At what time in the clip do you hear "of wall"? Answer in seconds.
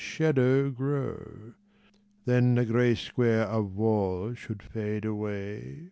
3.43-4.33